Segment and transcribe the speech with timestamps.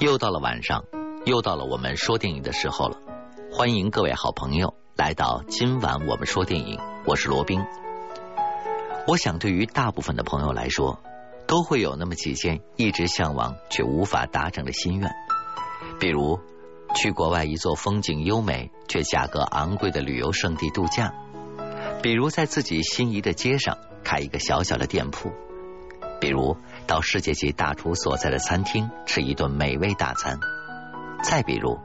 [0.00, 0.84] 又到了晚上，
[1.24, 3.00] 又到了我们说电影的时候了。
[3.50, 7.60] 欢迎各位好朋友来到今晚我们说电影，我是罗宾。
[9.08, 11.00] 我想，对于大部分的朋友来说，
[11.48, 15.10] 都会有那么几件一直向往却无法达成的心愿，
[15.98, 16.38] 比如
[16.94, 21.12] 去国外一座风景优美却价格昂贵的旅游胜地度假，
[22.04, 25.32] 比如在自己心仪的街上开一个小小的店铺，
[26.20, 26.56] 比如。
[26.88, 30.40] 到世界级大厨所在的餐厅吃一顿美味大餐，
[31.22, 31.78] 再比如，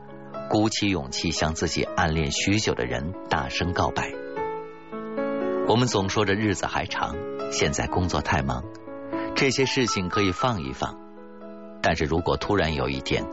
[0.50, 4.14] 鼓起勇气向自己暗恋许久的人大声告白。
[5.68, 7.14] 我们总说着日子还长，
[7.52, 8.64] 现在工作太忙，
[9.36, 10.98] 这些事情可以放一放。
[11.81, 13.26] 但是如果突然有一天，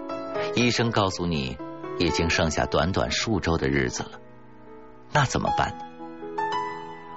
[0.57, 1.57] 医生告诉你
[2.01, 4.19] 已经剩下短短数周的日子了，
[5.13, 5.79] 那怎么办？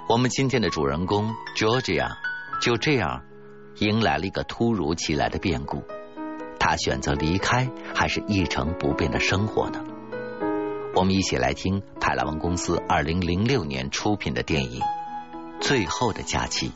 [0.08, 2.08] 我们今天的主人公 Georgia
[2.60, 3.24] 就这样。
[3.78, 5.82] 迎来了一个突如其来的变故，
[6.60, 9.84] 他选择离开，还是一成不变的生活呢？
[10.94, 14.80] 我们一起来听派拉蒙公司二零零六年出品的电影
[15.60, 16.70] 《最后的假期》。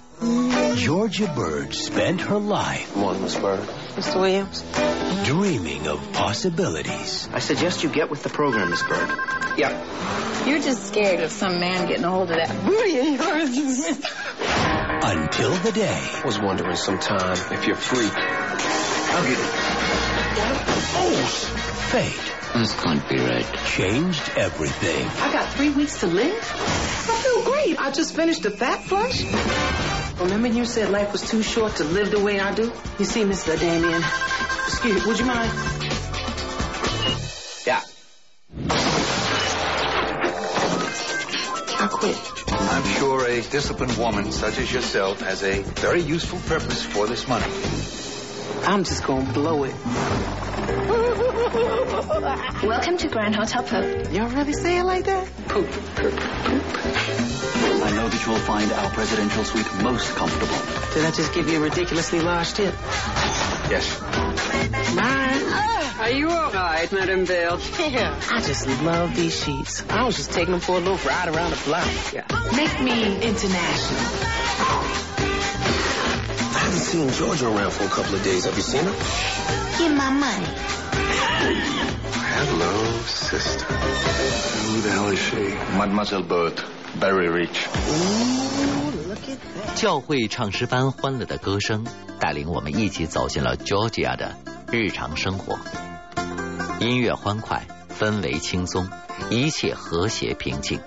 [0.77, 2.89] Georgia Bird spent her life.
[2.97, 3.61] Morning, Miss Bird.
[3.97, 4.20] Mr.
[4.20, 4.64] Williams.
[5.25, 7.28] Dreaming of possibilities.
[7.33, 9.08] I suggest you get with the program, Miss Bird.
[9.56, 9.73] Yeah.
[10.47, 13.98] You're just scared of some man getting a hold of that booty of yours.
[15.11, 16.11] Until the day.
[16.17, 18.11] I was wondering sometime if you're free.
[18.11, 19.51] I'll get it.
[21.01, 21.25] Oh!
[21.91, 22.34] Fate.
[22.53, 23.47] This can't be right.
[23.64, 25.06] Changed everything.
[25.06, 26.34] I got three weeks to live?
[26.34, 27.81] I feel great.
[27.81, 29.25] I just finished a fat flush.
[30.20, 32.70] Remember you said life was too short to live the way I do?
[32.98, 33.59] You see, Mr.
[33.59, 34.03] Damien.
[34.67, 35.88] Excuse me, would you mind?
[43.39, 47.47] A disciplined woman such as yourself has a very useful purpose for this money.
[48.64, 49.75] I'm just gonna blow it.
[52.64, 54.12] Welcome to Grand Hotel Poop.
[54.12, 55.25] Y'all really say it like that?
[55.47, 55.70] Poop.
[55.70, 56.14] Poop.
[57.85, 60.58] I know that you will find our presidential suite most comfortable.
[60.95, 62.74] Did I just give you a ridiculously large tip?
[63.70, 64.01] Yes.
[64.96, 65.27] Mine.
[66.04, 67.60] Are you all right, Madame Belle?
[67.80, 68.20] Yeah.
[68.30, 69.83] I just love these sheets.
[69.89, 71.88] I was just taking them for a little ride around the block.
[72.11, 72.26] Yeah.
[72.55, 74.02] Make me international.
[76.55, 78.44] I haven't seen Georgia around for a couple of days.
[78.45, 78.95] Have you seen her?
[79.77, 80.48] Give my money.
[82.36, 83.66] Hello, sister.
[83.66, 85.55] Who the hell is she?
[85.77, 86.60] Mademoiselle Bird.
[86.95, 87.67] Very rich.
[87.67, 89.76] Ooh, look at that.
[89.76, 91.86] 教会唱诗班欢乐的歌声
[92.20, 94.36] 带领我们一起走进了 Georgia 的
[94.70, 95.58] 日常生活。
[96.79, 97.67] 音乐欢快，
[97.98, 98.86] 氛围轻松，
[99.30, 100.79] 一切和谐平静。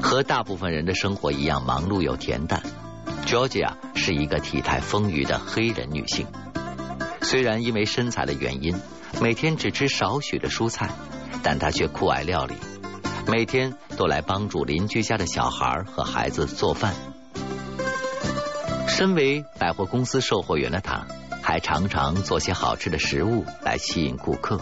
[0.00, 2.62] 和大部分人的生活一样忙碌又恬淡
[3.26, 6.26] ，Georgia 是一个体态丰腴的黑人女性。
[7.20, 8.74] 虽然因为身材的原因，
[9.20, 10.88] 每天只吃少许的蔬菜，
[11.42, 12.54] 但她却酷爱料理，
[13.26, 16.94] 每天都来帮助邻居家的小孩和孩子做饭。
[18.86, 21.06] 身为百货公司售货员的她。
[21.48, 24.60] 还常常做些好吃的食物来吸引顾客。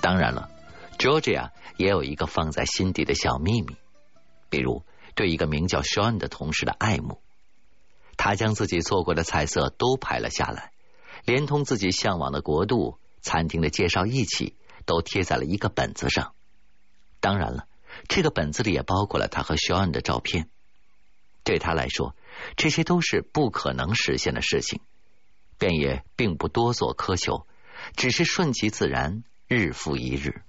[0.00, 0.48] 当然了
[0.96, 3.74] ，Georgia 也有一个放在心底的小秘密，
[4.48, 4.84] 比如
[5.16, 7.20] 对一个名叫 Sean 的同事的爱慕。
[8.16, 10.70] 他将自己做过的菜色都拍了下来，
[11.24, 16.34] 连同自己向往的国度、餐厅的介绍一起，都贴在了一个本子上。
[17.18, 17.66] 当然了，
[18.06, 20.48] 这个本子里也包括了他和 Sean 的照片。
[21.42, 22.14] 对他来说，
[22.56, 24.80] 这些都是不可能实现的事情。
[25.58, 27.46] 便也并不多做苛求，
[27.96, 30.42] 只是顺其自然，日复一日。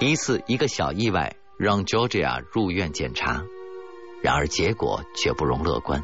[0.00, 3.44] 一次，一个小意外让 Georgia 入院检查，
[4.22, 6.02] 然而结果却不容乐观。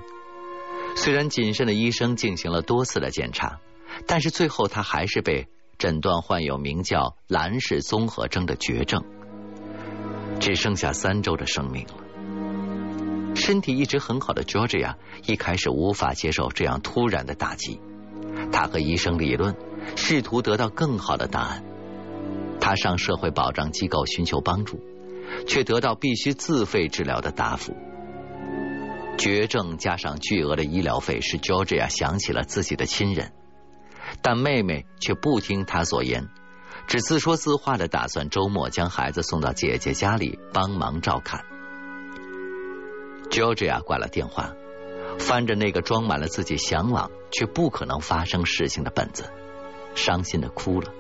[0.97, 3.59] 虽然谨慎的医生进行了多次的检查，
[4.07, 5.49] 但是最后他还是被
[5.79, 9.16] 诊断患有名叫兰氏综合征的绝症。
[10.41, 11.95] 只剩下三周的生命了。
[13.35, 14.95] 身体一直很好的 Georgia
[15.27, 17.81] 一开始无法接受这样突然的打击，
[18.51, 19.55] 他和医生理论，
[19.95, 21.65] 试图得到更好的答案。
[22.61, 24.81] 他上社会保障机构寻求帮助，
[25.47, 27.77] 却得到必须自费治疗的答复。
[29.19, 33.33] 绝症加上巨额的医疗费，使 Georgia 想起了自己的亲人，
[34.23, 36.29] 但妹妹却不听他所言。
[36.87, 41.45] 只自说自话的打算周末将孩子送到姐姐家里帮忙照看。
[43.29, 44.55] Georgia 挂了电话，
[45.19, 49.31] 翻着那个装满了自己向往却不可能发生事情的本子，
[49.97, 50.93] 伤心的哭了。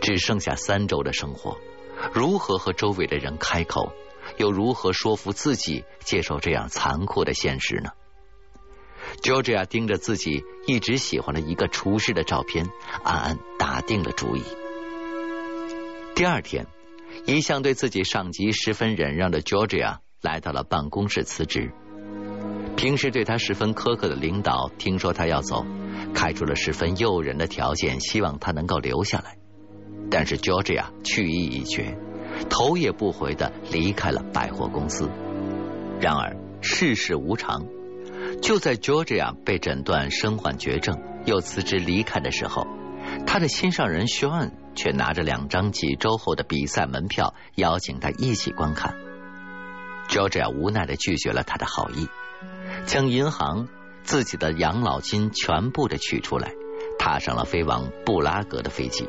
[0.00, 1.58] 只剩下三周的生活，
[2.14, 3.92] 如何和周围的人开口，
[4.38, 7.90] 又如何说服自己接受这样残酷的现实呢
[9.20, 12.70] ？Georgia 盯着自己一直喜欢的一个厨师的照片，
[13.02, 14.42] 暗暗打定了主意。
[16.20, 16.66] 第二天，
[17.24, 21.72] 一向对自己上级十分忍让的 Georgia 来到了办公室辞职。
[22.76, 25.64] 平时对他十分苛刻的领导听说他要走，
[26.12, 29.38] 开出了十分诱人的条件，希望他能够留下来。
[30.10, 31.96] 但是 Georgia 去意已决，
[32.50, 35.08] 头也不回的离开了百货公司。
[36.02, 37.66] 然而世事无常，
[38.42, 42.66] 就在 Georgia 被诊断身患绝症又辞职离开的时候，
[43.26, 48.96] 他的心上人 Sean 却拿着两张几周后的比赛门票，邀请他一起观看。
[50.08, 52.08] Georgia 无奈的拒绝了他的好意。
[52.86, 53.68] 将银行
[54.02, 56.52] 自己的养老金全部的取出来，
[56.98, 59.08] 踏上了飞往布拉格的飞机。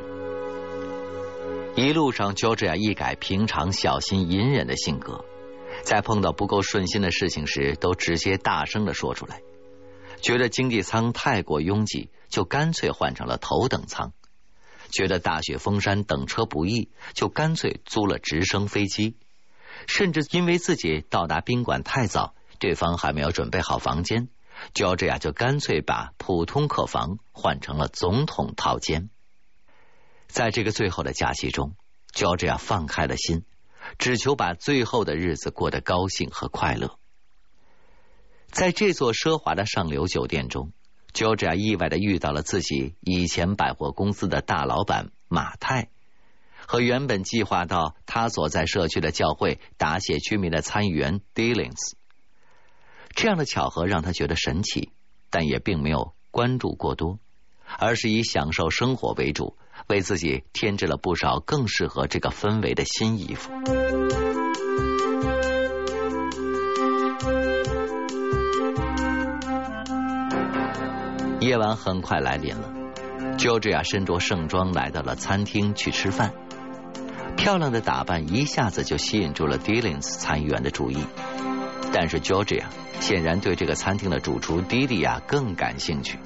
[1.74, 5.24] 一路上，乔治亚一改平常小心隐忍的性格，
[5.82, 9.40] 在碰到不够顺心的事情时，都直接大声的说出来。
[10.22, 14.12] 觉得经济舱太过拥挤，就干脆换成了头等舱；
[14.90, 19.16] 觉得大雪封山，等车不易，就干脆租了直升飞机。
[19.86, 22.34] 甚至因为自己到达宾馆太早。
[22.58, 24.28] 对方还没有准备好房间，
[24.72, 29.10] 乔治亚就干脆把普通客房换成了总统套间。
[30.28, 31.74] 在这个最后的假期中，
[32.14, 33.44] 乔治亚放开了心，
[33.98, 37.00] 只求把最后的日子过得高兴和快乐。
[38.52, 40.72] 在这座奢华的上流酒店中，
[41.14, 45.88] 乔治亚意外的遇到了自己以前百货公司的大老板马太，
[46.66, 51.92] 和原本计划到他所在社区的教会答谢居民的参议员 Dillings。
[53.14, 54.90] 这样的巧合让他觉得神奇，
[55.30, 57.18] 但也并没有关注过多，
[57.78, 59.56] 而是以享受生活为主，
[59.88, 63.50] 为自己添置了不少更适合这个氛围的新衣服。
[71.52, 72.72] 夜晚很快来临了
[73.36, 76.32] ，Georgia 身着盛装来到了餐厅去吃饭，
[77.36, 80.96] 漂亮的打扮一下子就吸引住了 Dillings 参议员的注意，
[81.92, 82.64] 但是 Georgia。
[83.00, 86.18] 显然对这个餐厅的主厨迪迪亚更感兴趣，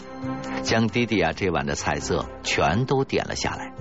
[0.62, 3.72] 将迪迪亚这晚的菜色全都点了下来。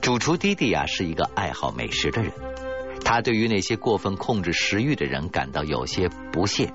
[0.00, 2.32] 主厨迪迪亚是一个爱好美食的人，
[3.02, 6.72] 他对于那些过分控制食欲的人感到有些不屑，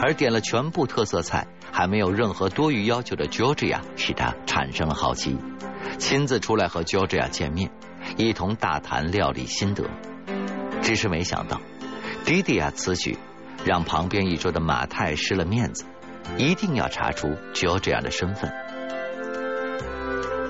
[0.00, 5.36] 而点了全部特色菜还没有任何多余要求的 Georgia 使他产生了好奇，
[5.98, 7.70] 亲自出来和 Georgia 见面，
[8.16, 9.84] 一同大谈料理心得。
[10.82, 11.60] 只是没想到，
[12.24, 13.18] 迪迪亚此举。
[13.62, 15.84] 让旁边一桌的马太失了面子，
[16.38, 18.50] 一定要查出 Georgia 的身份。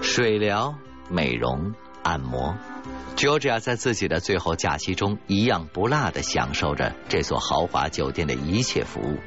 [0.00, 0.76] 水疗、
[1.10, 1.74] 美容、
[2.10, 2.56] 按摩
[3.16, 9.18] ，Georgia 在自己的最后假期中一样不落的享受着这所豪华酒店的一切服务。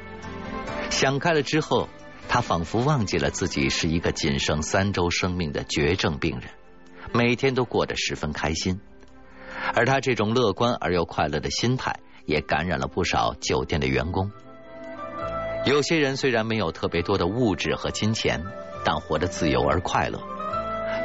[0.90, 1.88] 想开了之后，
[2.28, 6.50] 他仿佛忘记了自己是一个仅剩三周生命的绝症病人，
[7.14, 8.78] 每天都过得十分开心。
[9.74, 11.96] 而他这种乐观而又快乐的心态。
[12.26, 14.30] 也感染了不少酒店的员工。
[15.66, 18.42] 有些人虽然没有特别多的物质和金钱，
[18.82, 20.18] 但活得自由而快乐；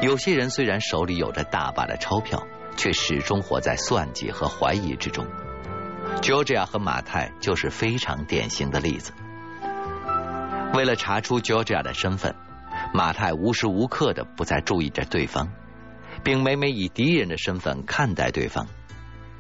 [0.02, 2.48] 有些人虽然手里有着大把的钞票，
[2.78, 5.28] 却始终活在算计和怀疑之中。
[6.22, 9.12] Georgia 和马太就是非常典型的例子。
[10.74, 12.34] 为了查出 Georgia 的身份，
[12.94, 15.52] 马太无时无刻的不再注意着对方，
[16.24, 18.68] 并每每以敌人的身份看待对方。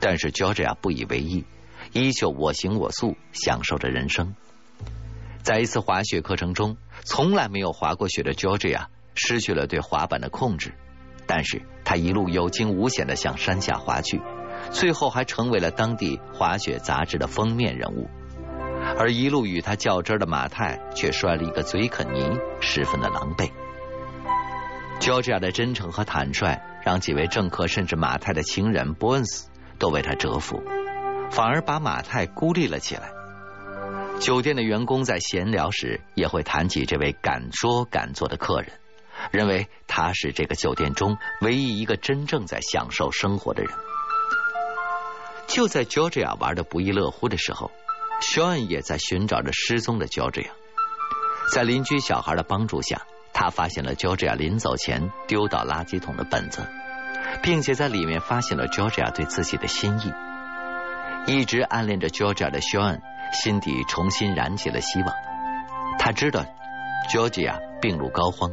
[0.01, 1.45] 但是 Georgia 不以为意。
[1.93, 4.35] 依旧我行我素，享受着人生。
[5.41, 6.75] 在一次滑雪课程中，
[7.05, 8.87] 从来没有滑过雪的 Georgia
[9.19, 10.73] 失去了对滑板的控制，
[11.27, 14.21] 但是他一路有惊无险的向山下滑去，
[14.71, 18.09] 最后还成为了当地滑雪杂志的封面人物。
[18.97, 23.51] 而一路与他较真的马太却摔了一个嘴啃泥，十分的狼狈。
[25.01, 29.45] 乔治亚的真诚和坦率，让几位政客甚至马太的情人 Bones
[29.77, 30.63] 都为他折服。
[31.29, 33.11] 反而把马太孤立了起来。
[34.19, 38.71] 酒店的员工在闲聊时也会谈起这位敢说敢做的客人，
[39.31, 43.71] 认为他是这个酒店中唯一一个真正在享受生活的人。
[45.47, 47.71] 就在 Georgia 玩的不亦乐乎的时候
[48.21, 50.49] ，Sean 也在寻找着失踪的 Georgia。
[51.51, 53.01] 在邻居小孩的帮助下，
[53.33, 56.61] 他发现了 Georgia 临走前丢到垃圾桶的本子，
[57.41, 60.13] 并且在里面发现了 Georgia 对自己的心意。
[61.25, 62.99] 一直暗恋着 Georgia 的 Sean
[63.33, 65.13] 心底重新燃起了希望。
[65.97, 66.45] 他知道
[67.11, 68.51] Georgia 病入膏肓，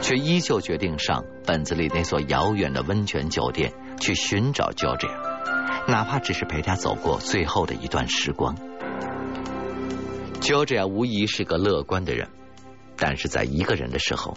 [0.00, 5.10] 却依旧决定上本子里那所遥远的温泉酒店去寻找 Georgia，
[5.88, 8.56] 哪怕只是陪他走过最后的一段时光。
[10.40, 12.28] Georgia 无疑是个乐观的人，
[12.96, 14.36] 但是在一个人的时候，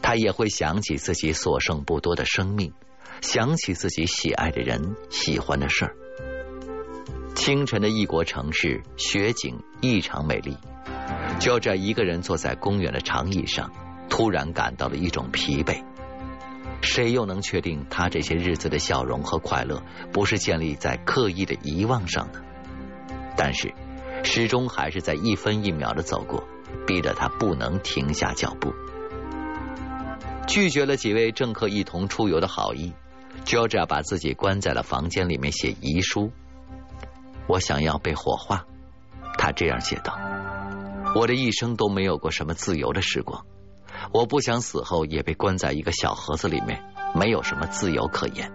[0.00, 2.72] 他也会想起自己所剩不多的生命，
[3.20, 5.96] 想起自己喜爱的人、喜欢的事儿。
[7.34, 10.56] 清晨的异国城市，雪景异常美丽。
[11.40, 13.70] Georgia 一个人坐在公园的长椅上，
[14.10, 15.82] 突然感到了一种疲惫。
[16.82, 22.40] 谁又能确定他这些日子的笑容和快乐不是建立在刻意的遗忘上呢？
[23.36, 23.72] 但是。
[24.22, 26.44] 始终还是在一分一秒的走过，
[26.86, 28.70] 逼得他不能停下脚步。
[30.46, 32.92] 拒绝了几位政客一同出游的好意
[33.46, 36.30] ，Georgia 把自己关在了房间里面写遗书。
[37.46, 38.66] 我想要被火化，
[39.38, 40.18] 他这样写道。
[41.16, 43.46] 我的一生都没有过什么自由的时光，
[44.12, 46.82] 我不想死后也被关在一个小盒子里面，
[47.14, 48.52] 没有什么自由可言。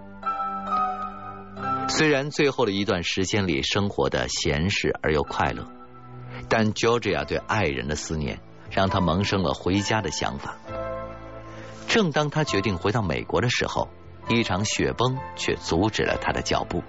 [1.88, 5.66] 虽然最后的一段时间里生活的闲适而又快乐，
[6.50, 8.40] 但 Georgia 对爱人的思念
[8.72, 10.58] 让他萌生了回家的想法。
[11.88, 13.88] 正当他决定回到美国的时候，
[14.28, 16.84] 一场雪崩却阻止了他的脚步。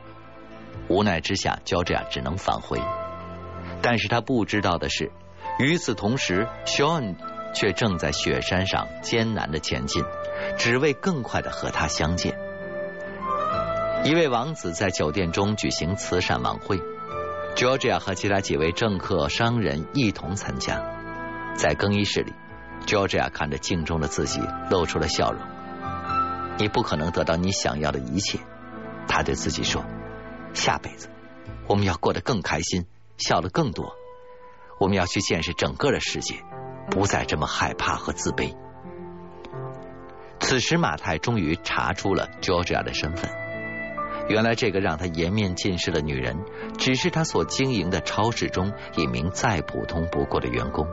[0.88, 2.80] 无奈之下，Georgia 只能返回。
[3.82, 5.12] 但是他不知道的是，
[5.58, 7.16] 与此同时，Sean
[7.56, 10.04] 却正在雪山上艰难的前进，
[10.58, 12.38] 只为更快的和他相见。
[14.04, 16.78] 一位王子在酒店中举行慈善晚会
[17.56, 20.82] ，Georgia 和其他几位政客、商人一同参加。
[21.56, 22.34] 在更衣室里
[22.86, 25.40] ，Georgia 看着镜中的自己，露出了笑容。
[26.58, 28.38] 你不可能得到你想要的一切，
[29.08, 29.82] 他对自己说。
[30.52, 31.08] 下辈子，
[31.66, 32.86] 我们要过得更开心，
[33.16, 33.94] 笑得更多。
[34.78, 36.36] 我们要去见识整个的世界，
[36.90, 38.54] 不再这么害怕和自卑。
[40.38, 43.30] 此时，马太终于查出了 Georgia 的身份。
[44.28, 46.36] 原来这个让他颜面尽失的女人，
[46.78, 50.86] 只是他所经营的超市中一名再普通不过的员工。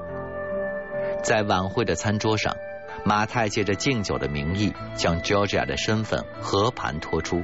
[1.23, 2.55] 在晚会的餐桌上，
[3.03, 7.41] 马太借着敬酒的名义，将 Georgia 的身份和盘托出，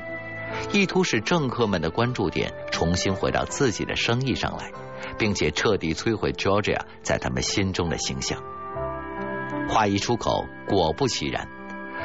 [0.71, 4.71] 意图使政客们的关注点重新回到自己的生意上来，
[5.17, 8.41] 并且彻底摧毁 Georgia 在他们心中的形象。
[9.69, 11.47] 话一出口，果不其然，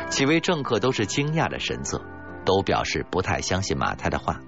[0.08, 2.02] 几位政客都是惊讶的神色。
[2.46, 4.38] 都表示不太相信马太的话。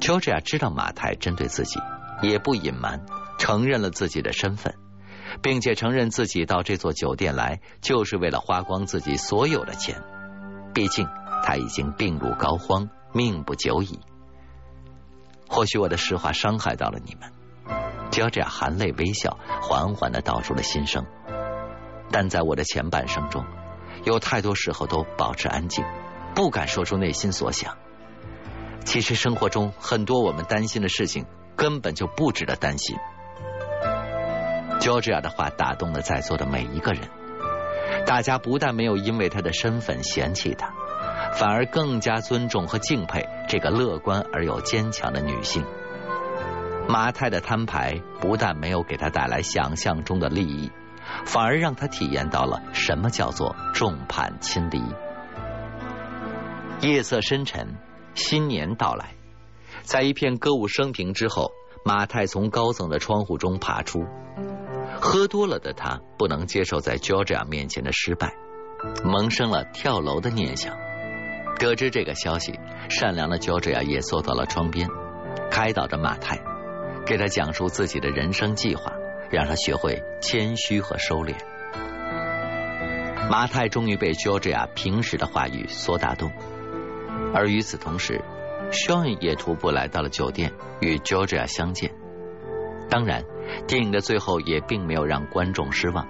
[0.00, 1.78] Georgia 知道马太针对自己，
[2.22, 3.04] 也不隐瞒，
[3.38, 4.74] 承认了自己的身份，
[5.42, 10.02] 并且承认自己到这座酒店来就是为了花光自己所有的钱。
[10.72, 11.06] 毕竟
[11.44, 14.00] 他已经病入膏肓，命不久矣。
[15.54, 17.30] 或许我的实话伤害到了你们。
[18.10, 21.06] 乔治亚含泪微笑，缓缓的道出了心声。
[22.10, 23.44] 但在我的前半生中，
[24.02, 25.84] 有太多时候都保持安静。
[26.34, 27.76] 不敢说出内心所想。
[28.84, 32.96] 其实生活中很多我们担心的事情，根本就不值得担心。
[34.80, 37.02] 乔治亚的话打动了在座的每一个人。
[38.06, 40.74] 大家不但没有因为他的身份嫌弃他，
[41.36, 45.64] 反而更加尊重和敬佩这个乐观而又坚强的女性。
[46.88, 50.70] 马太的摊牌不但没有给他带来想象中的利益，
[51.24, 54.82] 反而让他体验到了什么叫做众叛亲离。
[56.80, 57.76] 夜色深沉，
[58.14, 59.14] 新年到来。
[59.82, 61.50] 在一片歌舞升平之后，
[61.84, 64.04] 马太从高层的窗户中爬出。
[65.00, 68.34] 喝多了的他不能接受在 Georgia 面前的失败，
[69.02, 70.76] 萌生了跳楼的念想。
[71.58, 72.58] 得知这个消息，
[72.88, 74.88] 善良的 Georgia 也坐到了窗边，
[75.50, 76.40] 开导着马太，
[77.06, 78.92] 给他讲述自己的人生计划，
[79.30, 81.34] 让他学会谦虚和收敛。
[83.30, 86.30] 马太终于被 Georgia 平时的话语所打动。
[87.32, 88.20] 而与此同时
[88.70, 91.92] ，Sean 也徒步来到了酒店，与 Georgia 相见。
[92.90, 93.24] 当然，
[93.66, 96.06] 电影的最后也并没有让观众失望。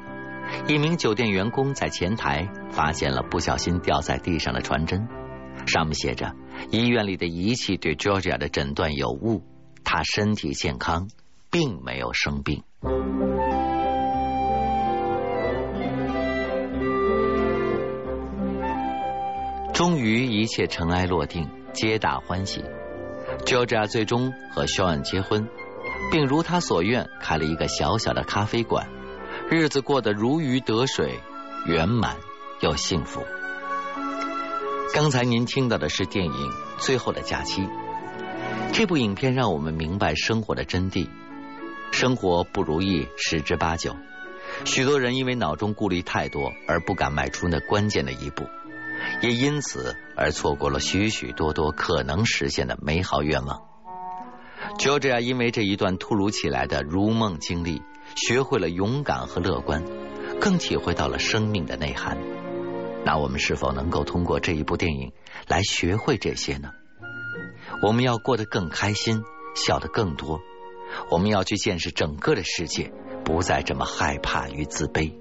[0.66, 5.08] 一名酒店员工在前台发现了不小心掉在地上的传真，
[5.66, 6.34] 上面写着
[6.70, 9.42] ：“医院里的仪器对 Georgia 的诊断有误，
[9.82, 11.08] 他身体健康，
[11.50, 12.62] 并没有生病。”
[19.72, 22.62] 终于一切尘埃落定，皆大欢喜。
[23.44, 25.48] Georgia 最终和 Sean 结婚，
[26.12, 28.88] 并如他所愿开了一个小小的咖啡馆，
[29.50, 31.18] 日子过得如鱼得水，
[31.66, 32.18] 圆满
[32.60, 33.20] 又幸福。
[34.94, 36.32] 刚才您听到的是电影
[36.78, 37.62] 《最后的假期》。
[38.72, 41.08] 这部影片让我们明白生活的真谛。
[41.90, 43.96] 生活不如意十之八九，
[44.64, 48.44] 许多人因为脑中顾虑太多而不敢迈出那关键的一步。
[49.20, 53.62] 也因此而错过了许许多多可能实现的美好愿望。
[54.78, 57.82] 乔治亚因为这一段突如其来的如梦经历，
[58.14, 59.82] 学会了勇敢和乐观，
[60.40, 62.16] 更体会到了生命的内涵。
[63.04, 65.12] 那我们是否能够通过这一部电影
[65.46, 66.70] 来学会这些呢？
[67.82, 69.22] 我们要过得更开心，
[69.54, 70.40] 笑得更多。
[71.10, 72.92] 我们要去见识整个的世界，
[73.24, 75.14] 不再这么害怕与自卑。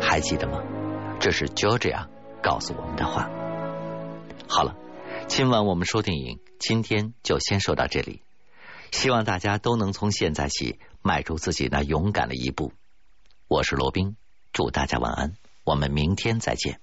[0.00, 0.62] 还记得吗？
[1.20, 2.06] 这是 Georgia
[2.42, 3.28] 告诉我们的话。
[4.48, 4.74] 好了，
[5.28, 8.22] 今晚我们说电影，今天就先说到这里。
[8.90, 12.72] 希望大家都能从现在起迈出自己那勇敢的一步。
[13.46, 14.16] 我是罗宾，
[14.52, 15.34] 祝大家晚安，
[15.70, 16.76] 我们明天再见。